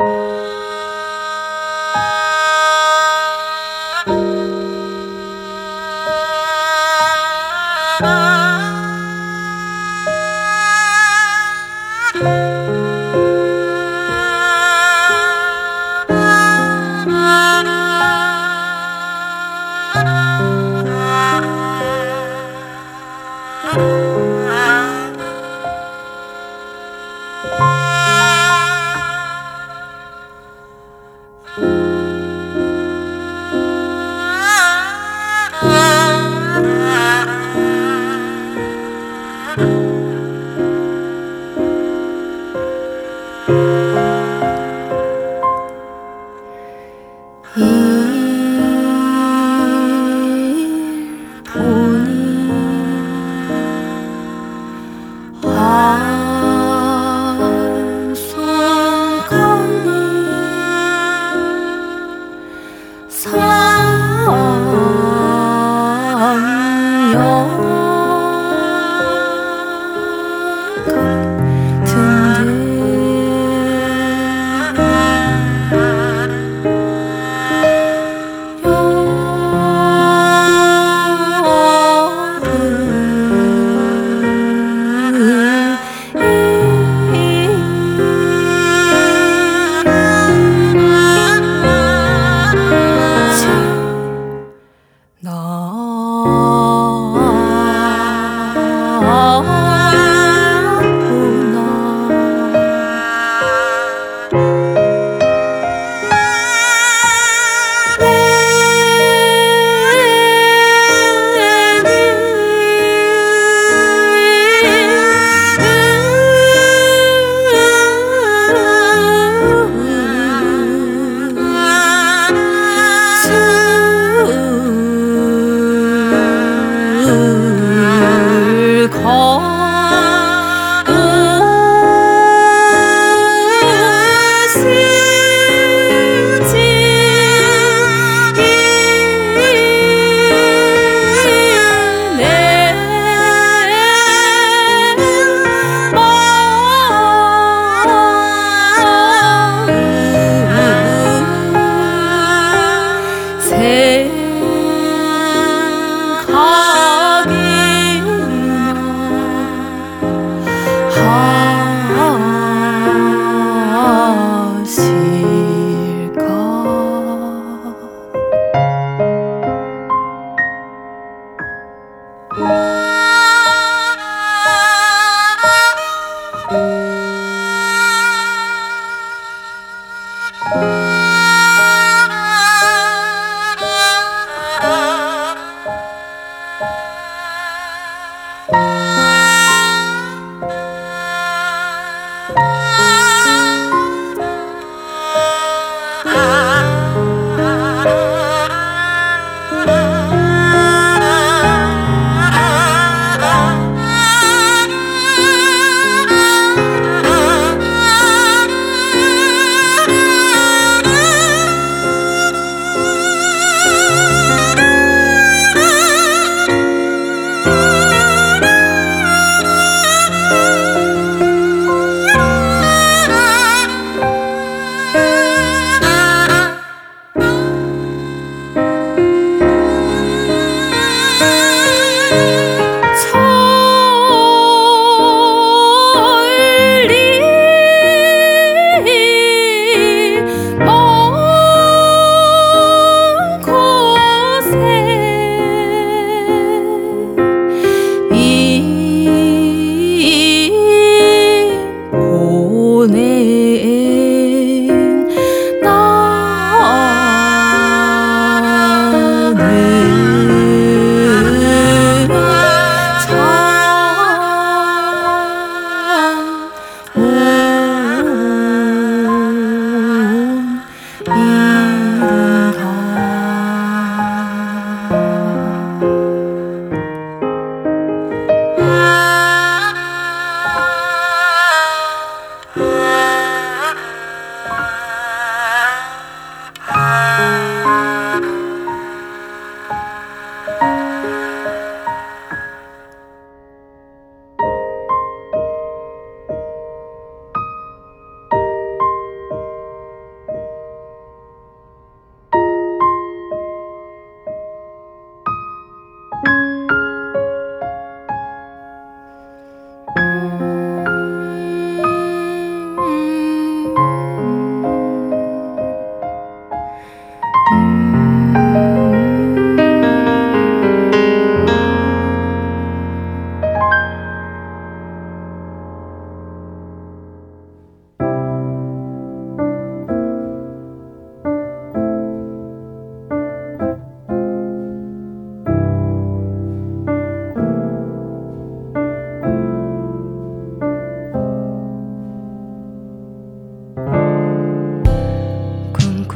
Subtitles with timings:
[0.00, 0.57] 아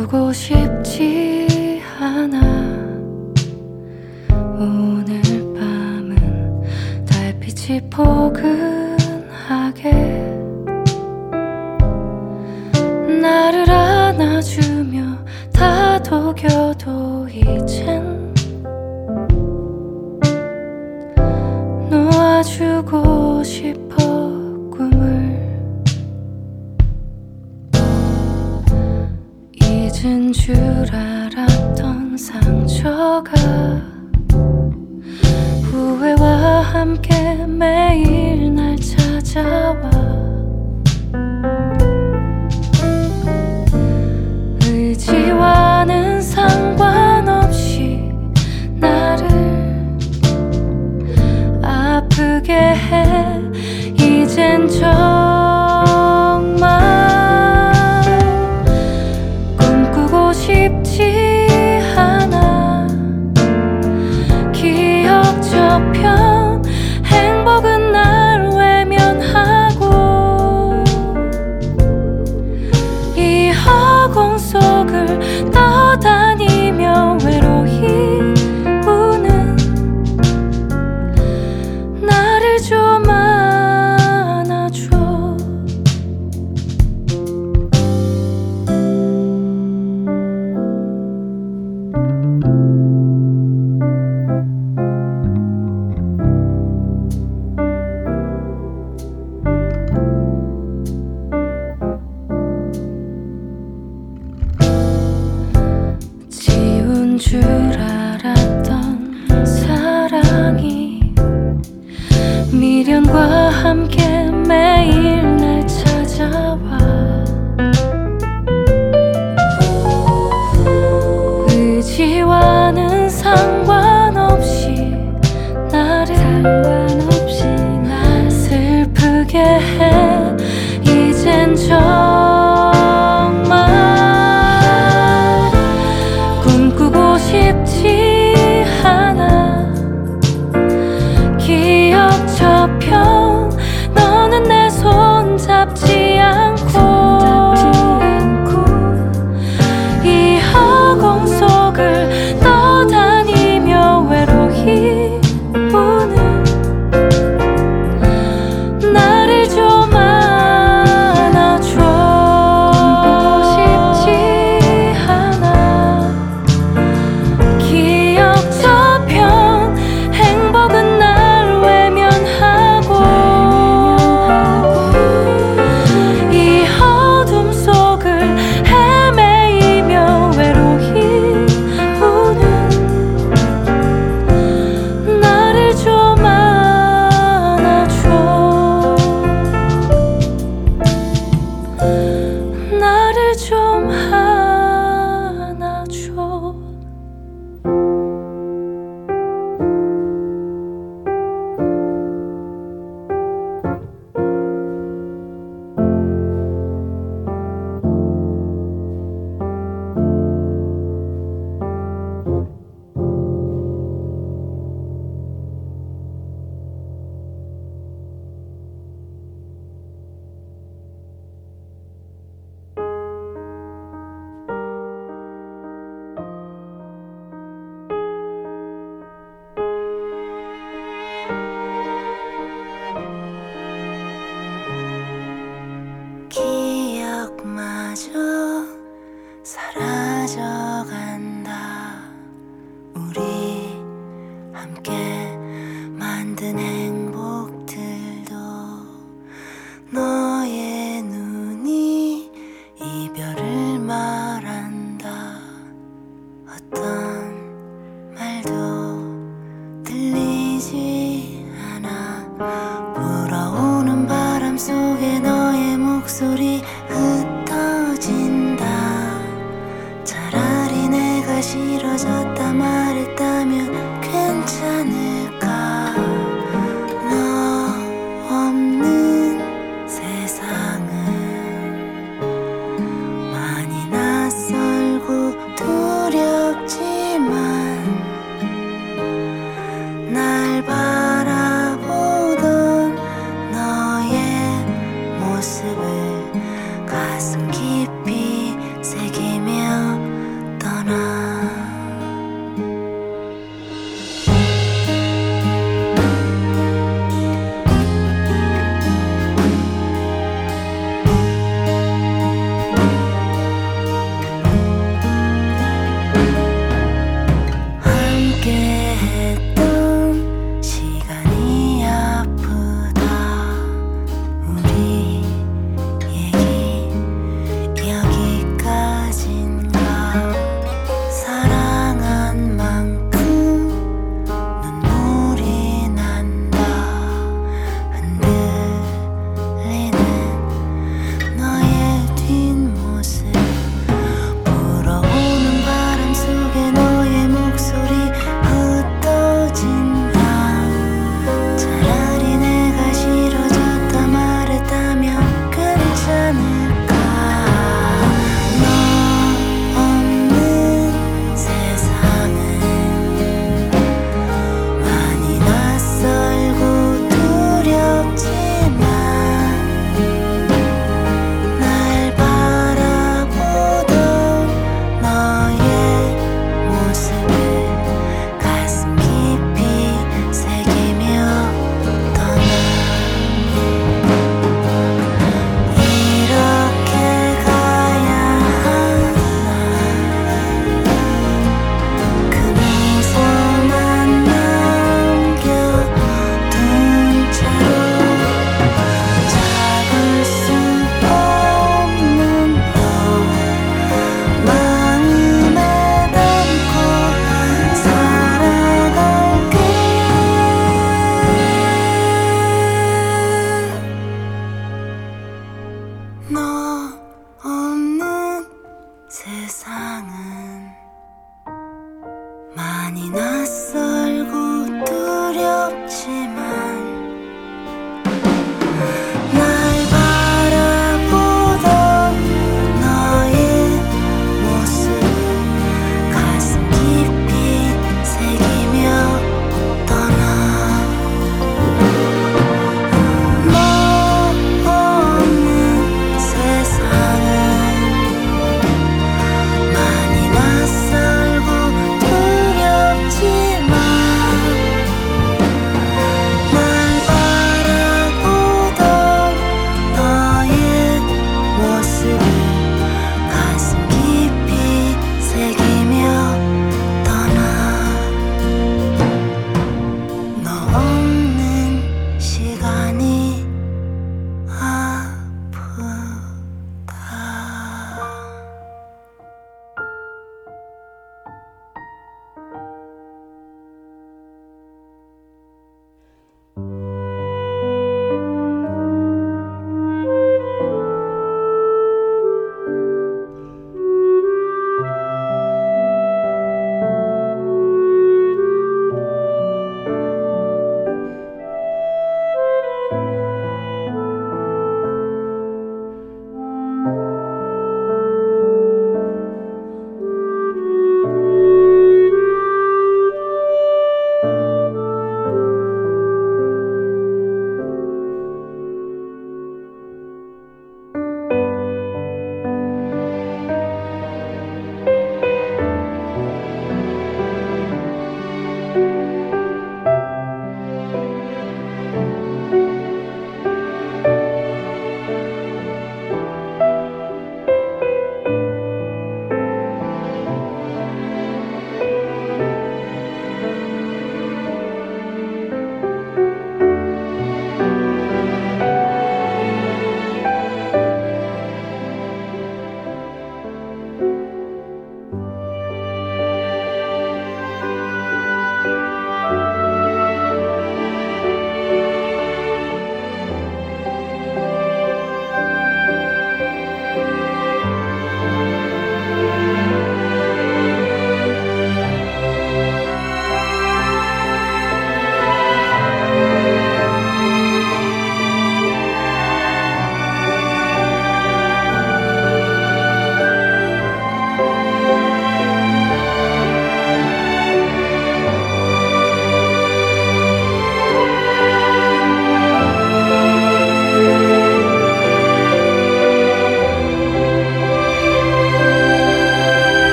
[0.00, 2.40] 바꾸고 싶지 않아.
[4.58, 5.20] 오늘
[5.54, 6.64] 밤은
[7.04, 8.69] 달빛이 포근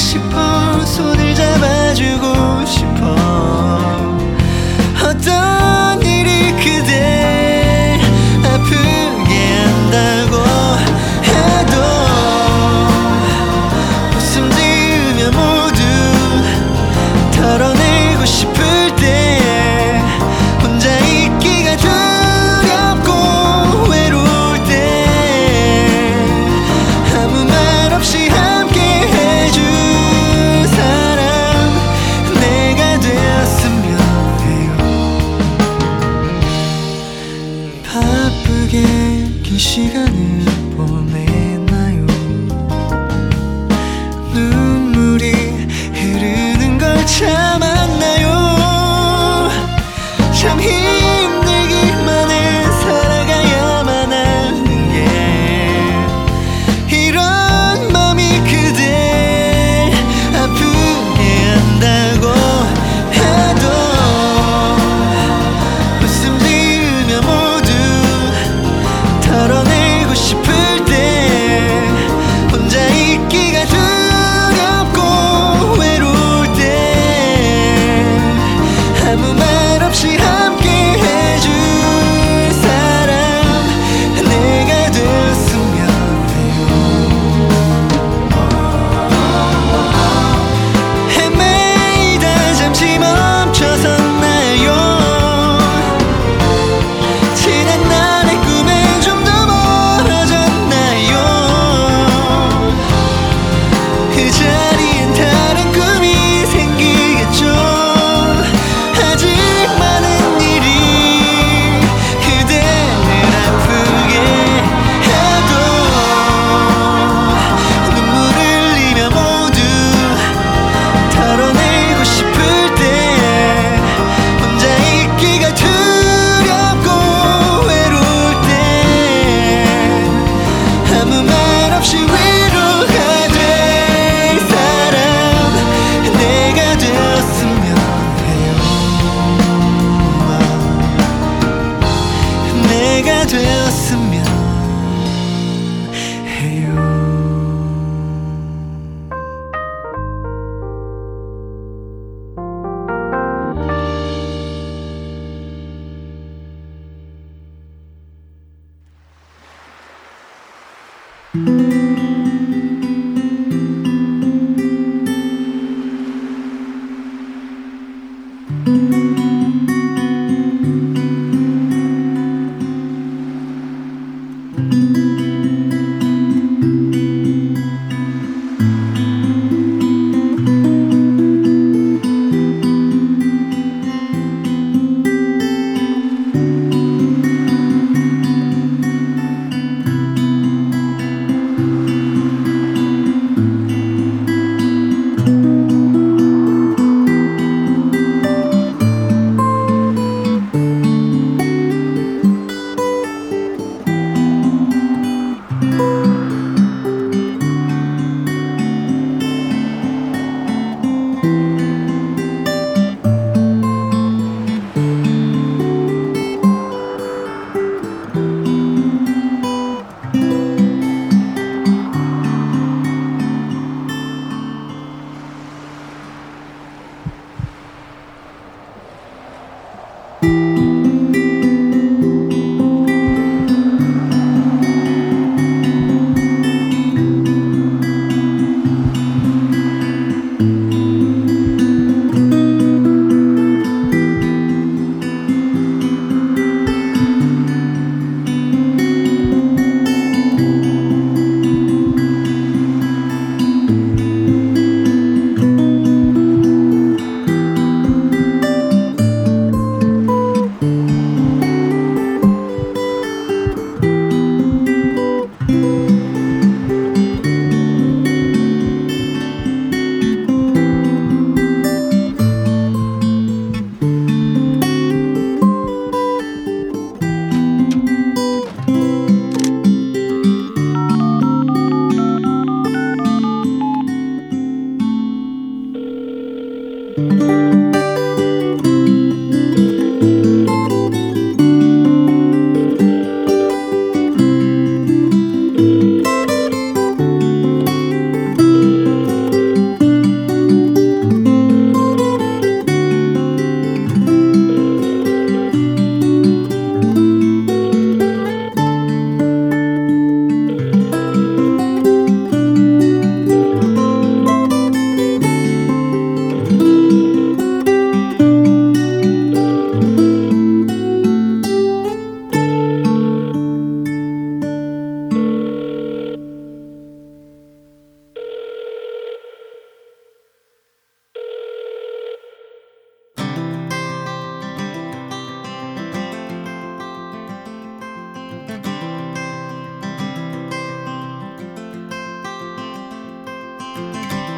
[0.00, 0.84] 싶어.
[0.86, 2.79] 손을 잡아주고 싶어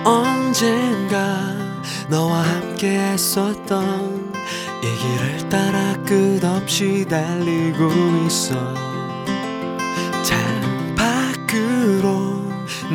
[0.04, 1.62] 언젠가
[2.08, 4.32] 너와 함께 했었던
[4.82, 7.88] 이 길을 따라 끝없이 달리고
[8.26, 8.54] 있어.
[10.22, 12.42] 창 밖으로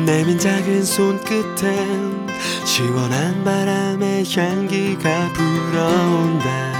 [0.04, 2.28] 내민 작은 손끝엔
[2.64, 6.77] 시원한 바람의 향기가 불어온다.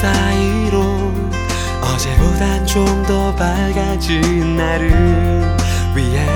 [0.00, 1.12] 사이로
[1.82, 4.90] 어제보단 좀 더 밝아진 나를
[5.96, 6.26] 위해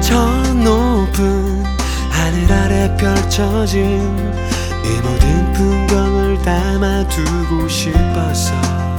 [0.00, 1.62] 저 높은
[2.10, 4.32] 하늘 아래 펼쳐진
[4.84, 8.91] 이 모든 풍경을 담아두고 싶었어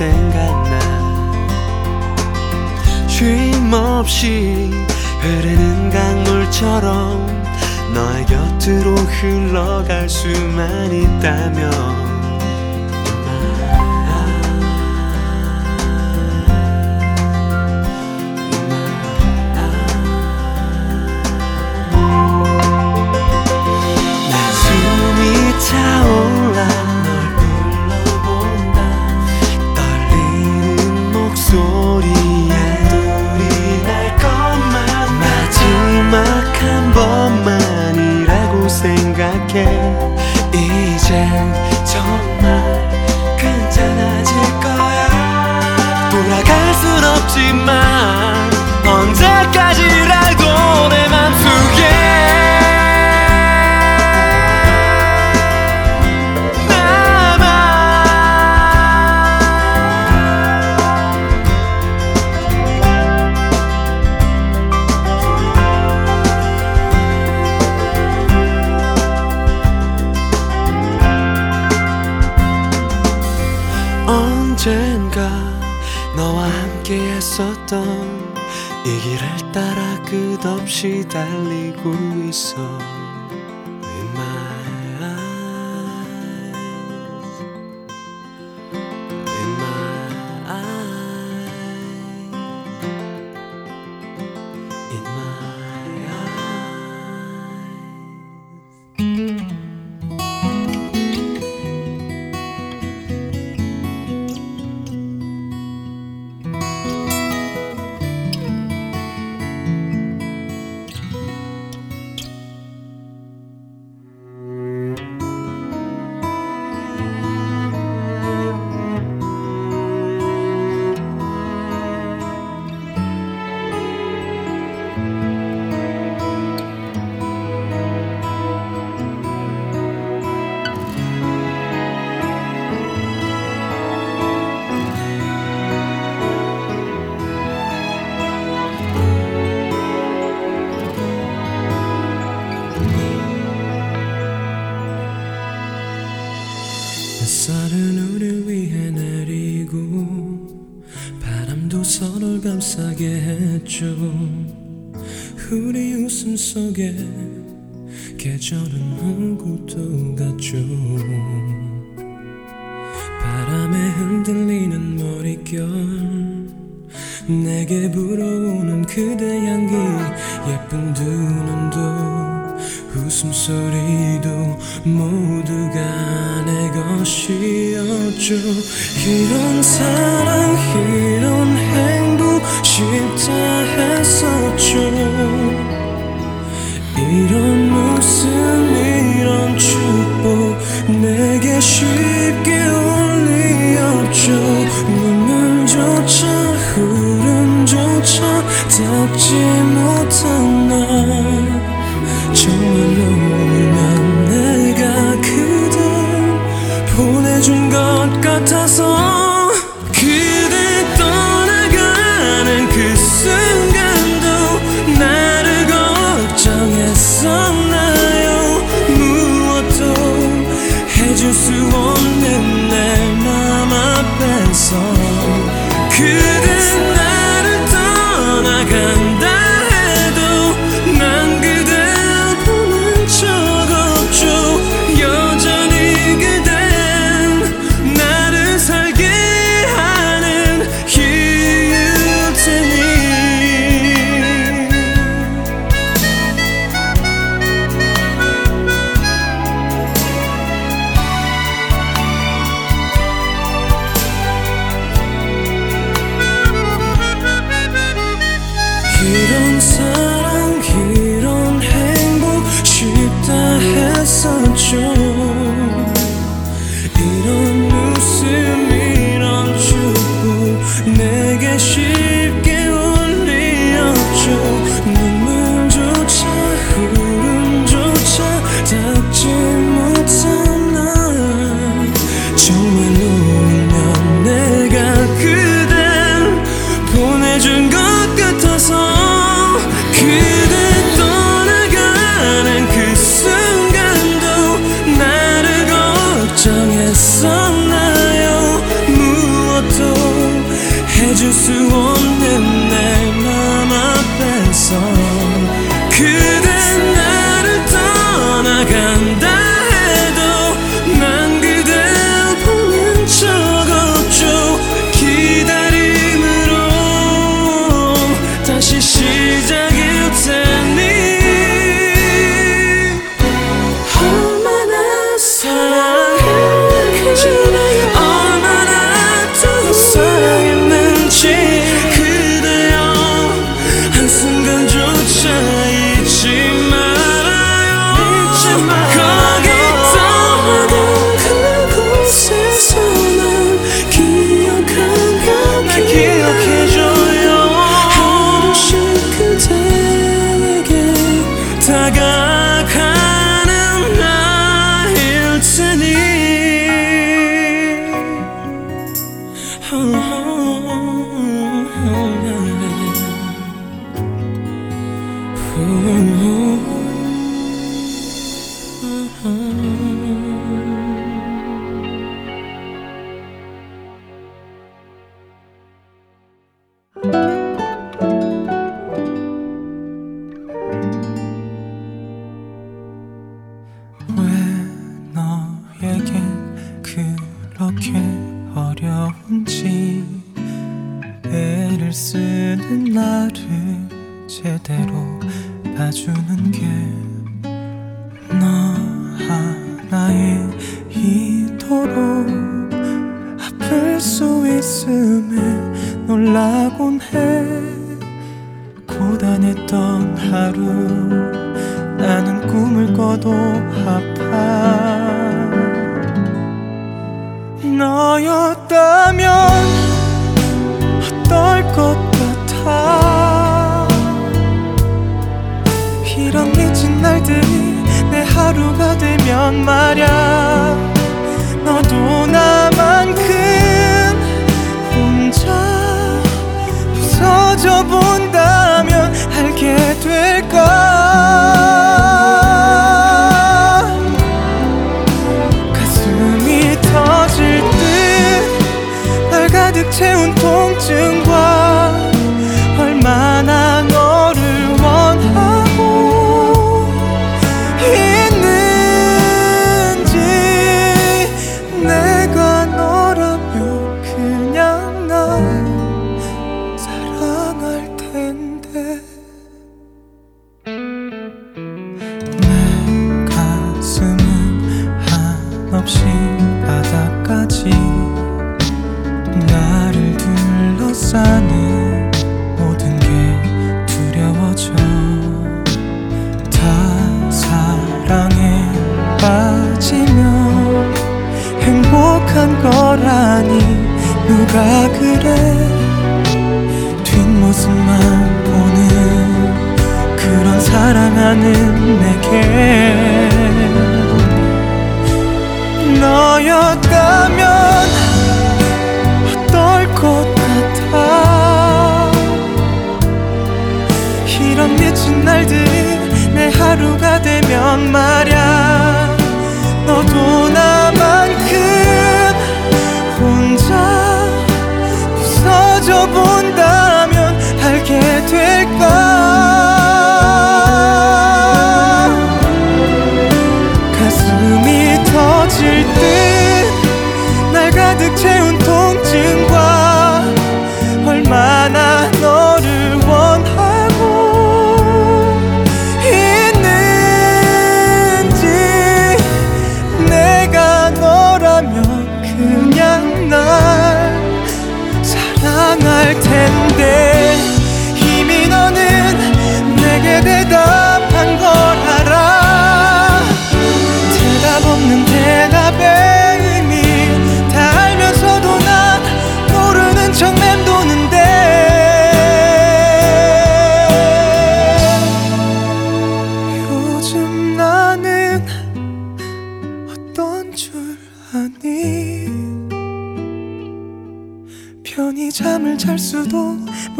[0.00, 0.78] 생각나.
[3.06, 4.70] 쉼 없이
[5.20, 7.44] 흐르는 강물처럼
[7.92, 12.09] 너의 곁으로 흘러갈 수만 있다면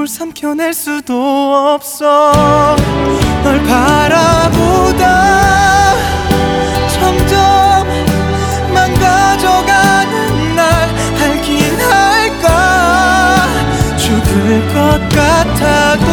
[0.01, 2.33] 얼굴 삼켜낼 수도 없어.
[3.45, 5.05] 널 바라보다
[6.89, 7.87] 점점
[8.73, 10.89] 망가져가는 날
[11.21, 13.47] 알긴 할까?
[13.99, 16.10] 죽을 것 같아도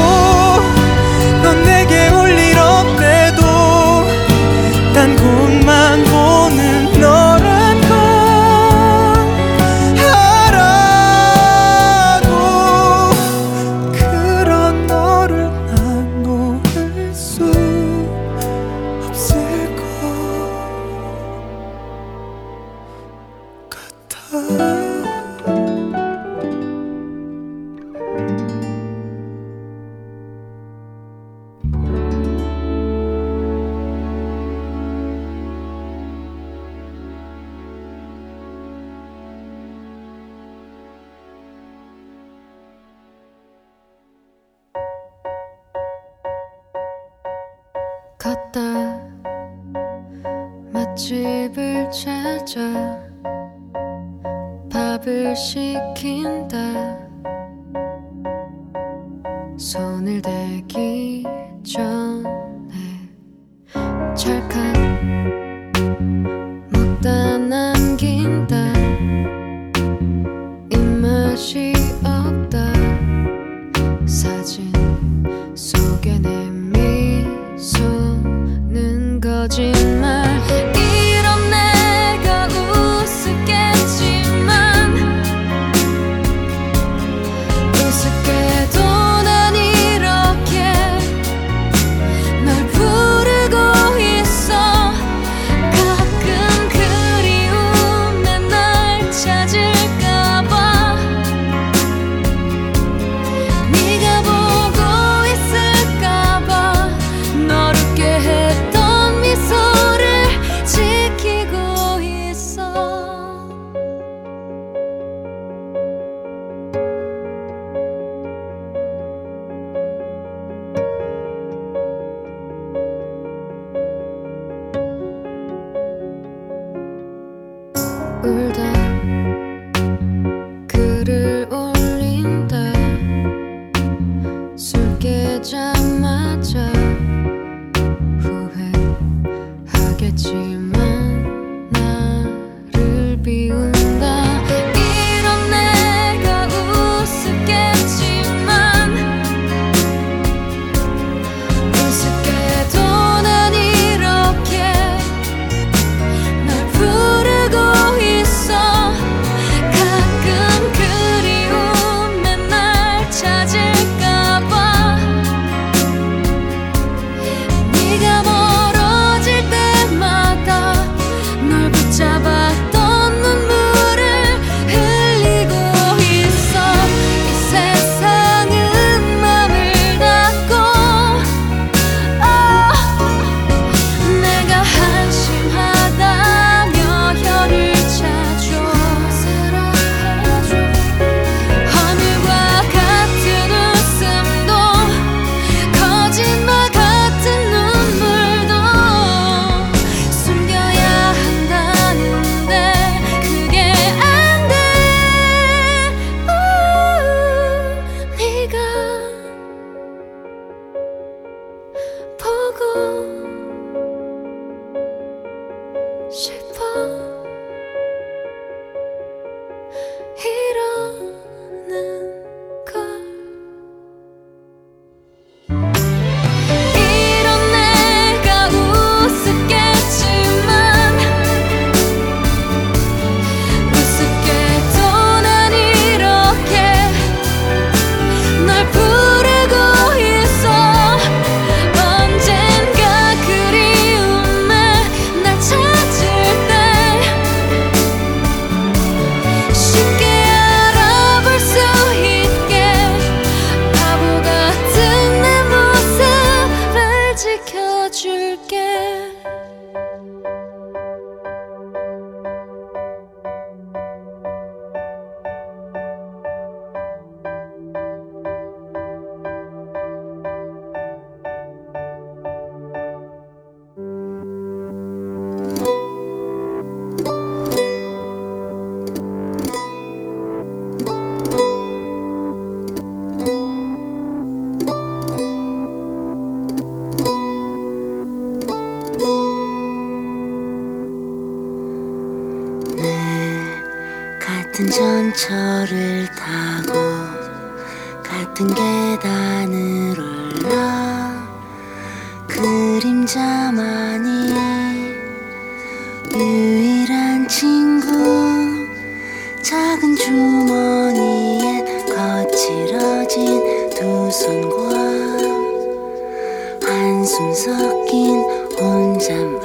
[317.07, 318.19] 한숨 섞인
[318.59, 319.39] 혼잣말.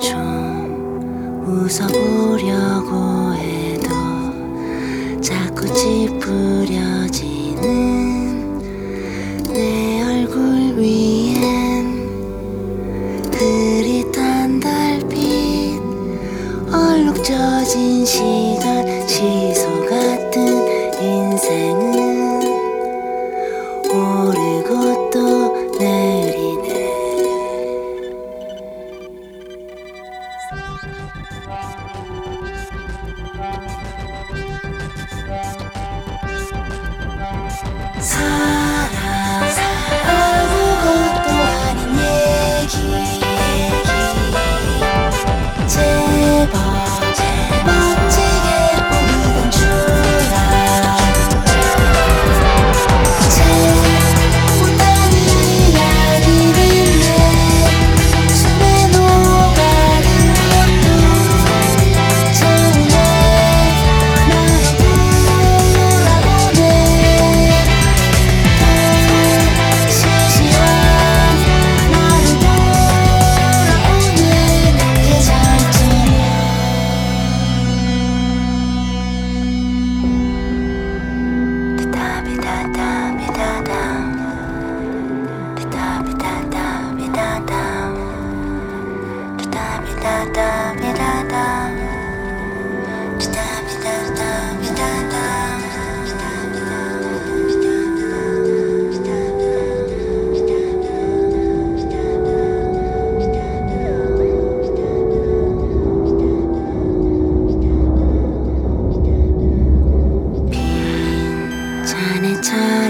[0.00, 3.90] 좀 웃어보려고 해도
[5.20, 6.91] 자꾸 짚으려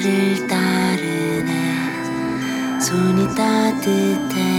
[0.02, 1.60] 나를 따르네.
[2.80, 4.51] 손이 따뜻해.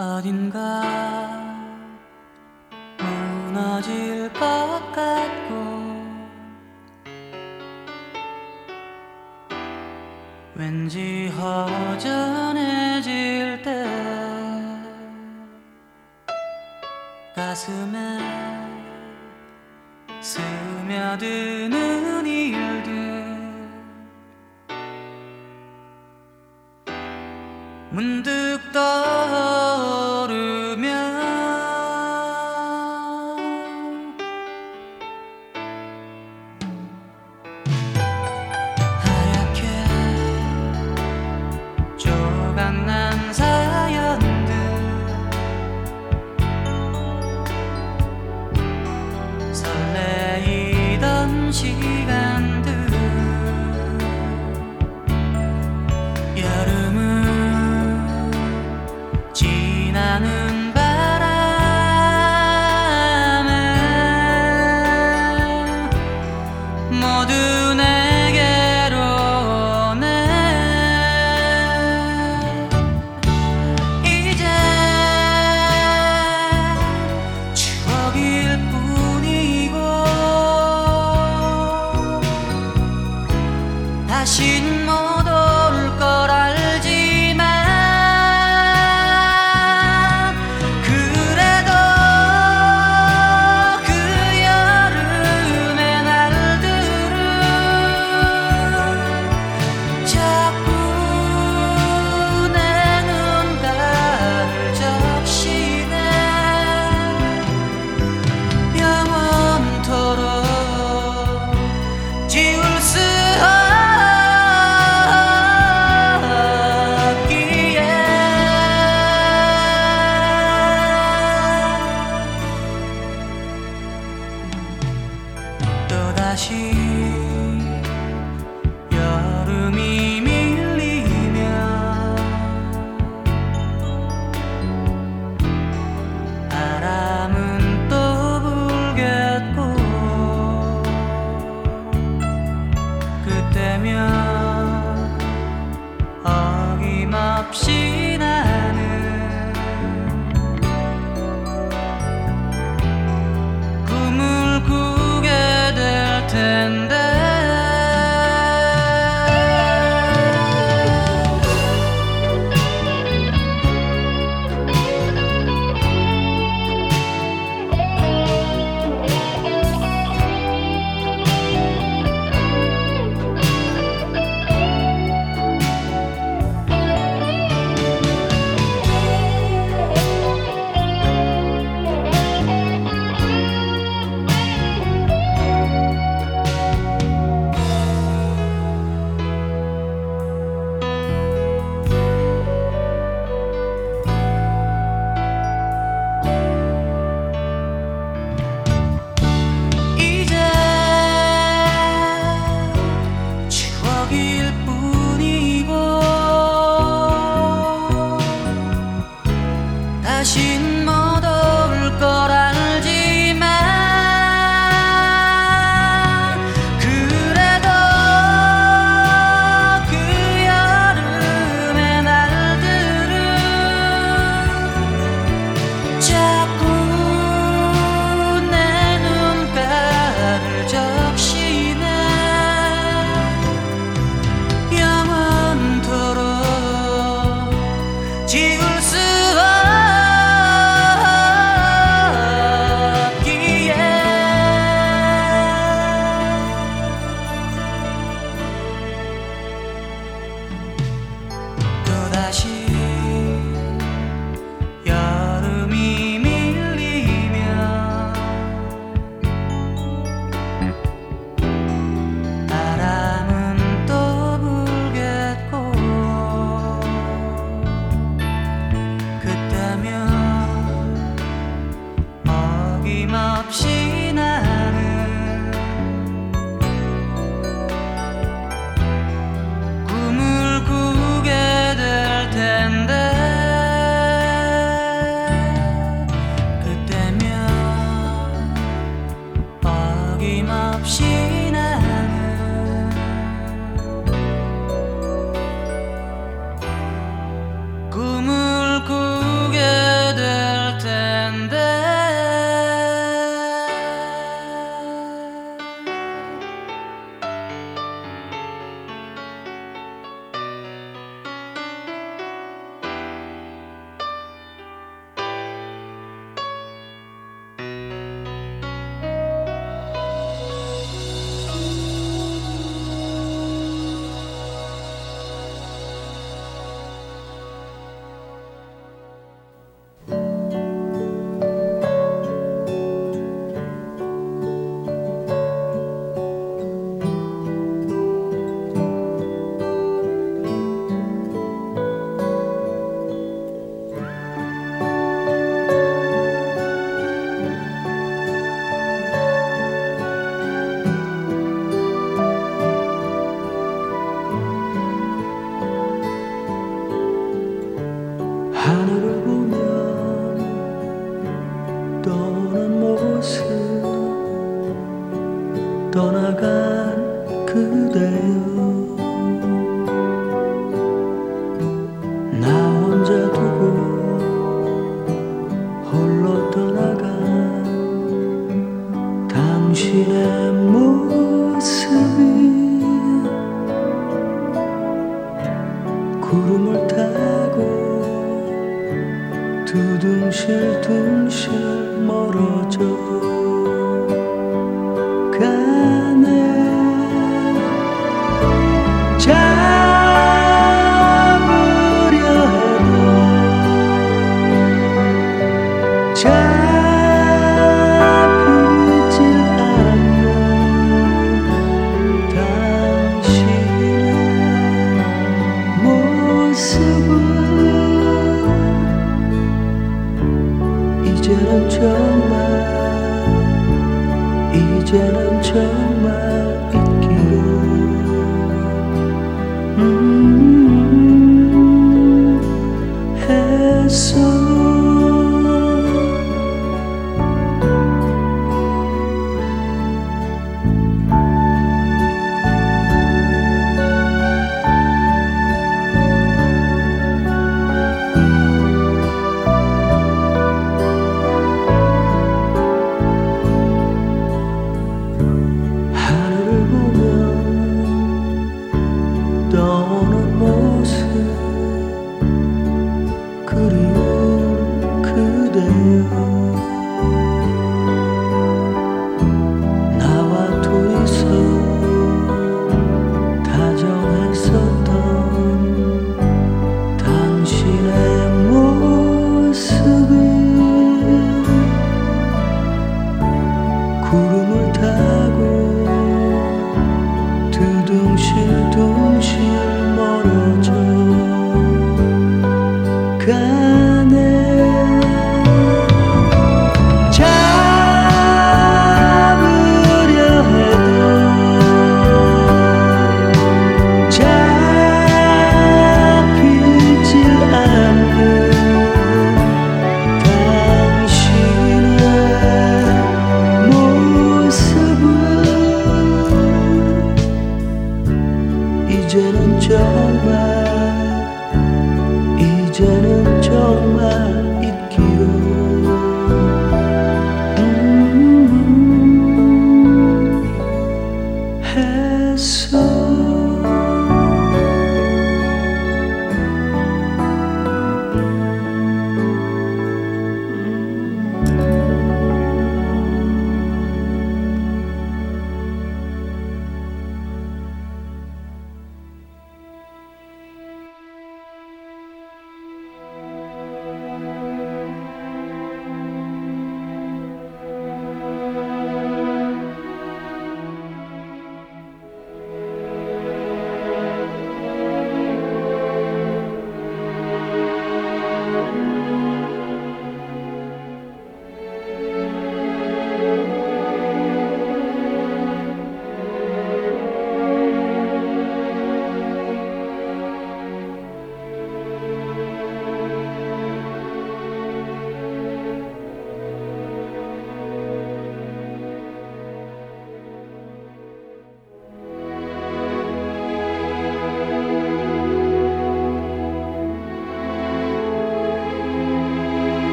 [0.00, 0.80] 어딘가?
[2.98, 4.40] 무너질 것
[4.94, 5.54] 같고.
[10.54, 12.39] 왠지 허전